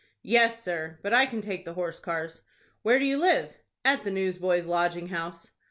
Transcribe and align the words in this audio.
"Yes, 0.23 0.63
sir; 0.63 0.97
but 1.03 1.13
I 1.13 1.27
can 1.27 1.41
take 1.41 1.63
the 1.63 1.75
horse 1.75 1.99
cars." 1.99 2.41
"Where 2.81 2.97
do 2.97 3.05
you 3.05 3.19
live?" 3.19 3.53
"At 3.85 4.03
the 4.03 4.09
Newsboys' 4.09 4.65
Lodging 4.65 5.09
House." 5.09 5.51